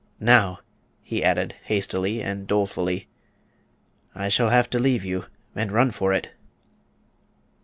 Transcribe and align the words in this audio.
Now," 0.19 0.57
he 1.03 1.23
added 1.23 1.53
hastily 1.65 2.23
and 2.23 2.47
dolefully, 2.47 3.07
"I 4.15 4.29
shall 4.29 4.49
have 4.49 4.67
to 4.71 4.79
leave 4.79 5.05
you 5.05 5.27
and 5.55 5.71
run 5.71 5.91
for 5.91 6.11
it." 6.11 6.31